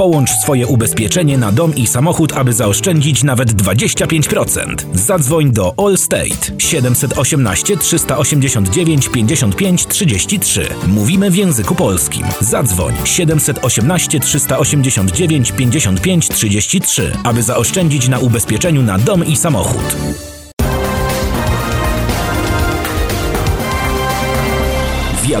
Połącz 0.00 0.30
swoje 0.30 0.66
ubezpieczenie 0.66 1.38
na 1.38 1.52
dom 1.52 1.74
i 1.74 1.86
samochód, 1.86 2.32
aby 2.32 2.52
zaoszczędzić 2.52 3.24
nawet 3.24 3.52
25%. 3.52 4.74
Zadzwoń 4.94 5.52
do 5.52 5.74
Allstate 5.76 6.58
718 6.58 7.76
389 7.76 9.08
55 9.08 9.86
33. 9.86 10.68
Mówimy 10.86 11.30
w 11.30 11.36
języku 11.36 11.74
polskim. 11.74 12.26
Zadzwoń 12.40 12.94
718 13.04 14.20
389 14.20 15.52
55 15.52 16.28
33, 16.28 17.12
aby 17.24 17.42
zaoszczędzić 17.42 18.08
na 18.08 18.18
ubezpieczeniu 18.18 18.82
na 18.82 18.98
dom 18.98 19.26
i 19.26 19.36
samochód. 19.36 19.96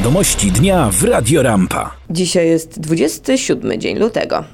Wiadomości 0.00 0.52
dnia 0.52 0.90
w 0.92 1.02
Radio 1.02 1.42
Rampa. 1.42 1.96
Dzisiaj 2.10 2.48
jest 2.48 2.80
27 2.80 3.80
dzień 3.80 3.98
lutego. 3.98 4.44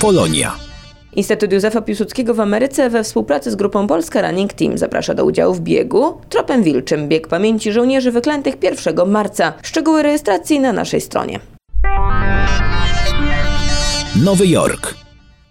Polonia. 0.00 0.54
Instytut 1.16 1.52
Józefa 1.52 1.80
Piłsudskiego 1.80 2.34
w 2.34 2.40
Ameryce 2.40 2.90
we 2.90 3.04
współpracy 3.04 3.50
z 3.50 3.56
grupą 3.56 3.86
Polska 3.86 4.22
Running 4.22 4.52
Team 4.52 4.78
zaprasza 4.78 5.14
do 5.14 5.24
udziału 5.24 5.54
w 5.54 5.60
biegu 5.60 6.20
Tropem 6.28 6.62
Wilczym 6.62 7.08
Bieg 7.08 7.28
Pamięci 7.28 7.72
Żołnierzy 7.72 8.12
Wyklętych 8.12 8.54
1 8.62 9.10
marca. 9.10 9.52
Szczegóły 9.62 10.02
rejestracji 10.02 10.60
na 10.60 10.72
naszej 10.72 11.00
stronie. 11.00 11.40
Nowy 14.24 14.46
Jork. 14.46 15.03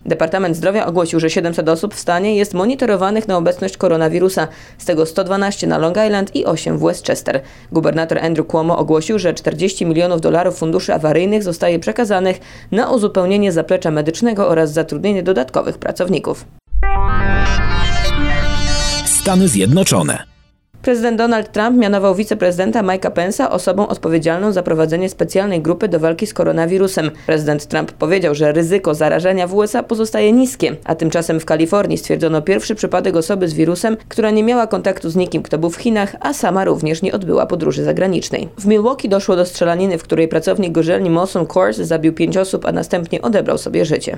Departament 0.06 0.56
Zdrowia 0.56 0.86
ogłosił, 0.86 1.20
że 1.20 1.30
700 1.30 1.70
osób 1.70 1.96
w 1.96 2.00
stanie 2.00 2.36
jest 2.36 2.54
monitorowanych 2.54 3.28
na 3.28 3.38
obecność 3.38 3.78
koronawirusa, 3.78 4.48
z 4.78 4.86
tego 4.86 5.06
112 5.06 5.68
na 5.68 5.78
Long 5.78 5.98
Island 6.06 6.36
i 6.36 6.46
8 6.46 6.78
w 6.78 6.82
Westchester. 6.82 7.42
Gubernator 7.72 8.20
Andrew 8.20 8.48
Cuomo 8.48 8.78
ogłosił, 8.78 9.20
że 9.20 9.34
40 9.34 9.86
milionów 9.86 10.22
dolarów 10.22 10.58
funduszy 10.58 10.94
awaryjnych 10.94 11.44
zostaje 11.44 11.80
przekazanych 11.80 12.40
na 12.72 12.92
uzupełnienie 12.92 13.52
zaplecza 13.52 13.92
medycznego 13.92 14.48
oraz 14.48 14.74
zatrudnienie 14.74 15.24
dodatkowych 15.24 15.78
pracowników. 15.78 16.46
Stany 19.06 19.48
Zjednoczone. 19.48 20.33
Prezydent 20.84 21.18
Donald 21.18 21.52
Trump 21.52 21.78
mianował 21.78 22.16
wiceprezydenta 22.16 22.84
Mike'a 22.84 23.10
Pence'a 23.10 23.50
osobą 23.50 23.88
odpowiedzialną 23.88 24.52
za 24.52 24.64
prowadzenie 24.64 25.10
specjalnej 25.10 25.62
grupy 25.62 25.88
do 25.88 26.00
walki 26.00 26.28
z 26.28 26.34
koronawirusem. 26.34 27.12
Prezydent 27.26 27.66
Trump 27.66 27.92
powiedział, 27.92 28.36
że 28.36 28.52
ryzyko 28.52 28.96
zarażenia 28.96 29.48
w 29.48 29.54
USA 29.54 29.84
pozostaje 29.84 30.32
niskie, 30.32 30.76
a 30.84 30.96
tymczasem 30.96 31.40
w 31.40 31.46
Kalifornii 31.46 31.98
stwierdzono 31.98 32.42
pierwszy 32.42 32.76
przypadek 32.76 33.16
osoby 33.16 33.48
z 33.48 33.54
wirusem, 33.54 33.98
która 34.08 34.32
nie 34.32 34.44
miała 34.44 34.68
kontaktu 34.68 35.10
z 35.10 35.16
nikim, 35.16 35.44
kto 35.44 35.58
był 35.58 35.70
w 35.70 35.76
Chinach, 35.76 36.16
a 36.20 36.34
sama 36.34 36.66
również 36.66 37.02
nie 37.02 37.14
odbyła 37.14 37.46
podróży 37.46 37.84
zagranicznej. 37.84 38.50
W 38.58 38.66
Milwaukee 38.66 39.10
doszło 39.10 39.36
do 39.36 39.46
strzelaniny, 39.46 39.98
w 39.98 40.04
której 40.04 40.28
pracownik 40.28 40.72
gorzelni 40.72 41.10
Molson 41.10 41.46
Coors 41.46 41.78
zabił 41.78 42.14
pięć 42.14 42.38
osób, 42.38 42.66
a 42.66 42.72
następnie 42.72 43.22
odebrał 43.22 43.58
sobie 43.58 43.86
życie. 43.86 44.18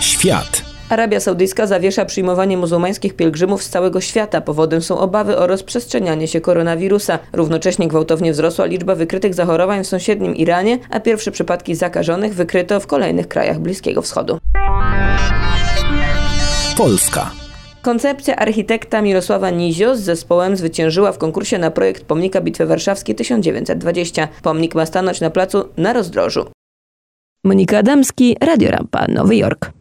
Świat. 0.00 0.65
Arabia 0.88 1.20
Saudyjska 1.20 1.66
zawiesza 1.66 2.04
przyjmowanie 2.04 2.56
muzułmańskich 2.56 3.16
pielgrzymów 3.16 3.62
z 3.62 3.68
całego 3.68 4.00
świata. 4.00 4.40
Powodem 4.40 4.82
są 4.82 4.98
obawy 4.98 5.38
o 5.38 5.46
rozprzestrzenianie 5.46 6.28
się 6.28 6.40
koronawirusa. 6.40 7.18
Równocześnie 7.32 7.88
gwałtownie 7.88 8.32
wzrosła 8.32 8.66
liczba 8.66 8.94
wykrytych 8.94 9.34
zachorowań 9.34 9.84
w 9.84 9.86
sąsiednim 9.86 10.36
Iranie, 10.36 10.78
a 10.90 11.00
pierwsze 11.00 11.30
przypadki 11.30 11.74
zakażonych 11.74 12.34
wykryto 12.34 12.80
w 12.80 12.86
kolejnych 12.86 13.28
krajach 13.28 13.58
Bliskiego 13.58 14.02
Wschodu. 14.02 14.38
Polska. 16.76 17.30
Koncepcja 17.82 18.36
architekta 18.36 19.02
Mirosława 19.02 19.50
Nizio 19.50 19.96
z 19.96 20.00
zespołem 20.00 20.56
zwyciężyła 20.56 21.12
w 21.12 21.18
konkursie 21.18 21.58
na 21.58 21.70
projekt 21.70 22.04
Pomnika 22.04 22.40
Bitwy 22.40 22.66
Warszawskiej 22.66 23.14
1920. 23.14 24.28
Pomnik 24.42 24.74
ma 24.74 24.86
stanąć 24.86 25.20
na 25.20 25.30
placu 25.30 25.68
na 25.76 25.92
rozdrożu. 25.92 26.46
Monika 27.44 27.78
Adamski, 27.78 28.36
Radio 28.40 28.70
Rampa, 28.70 29.06
Nowy 29.08 29.36
Jork. 29.36 29.76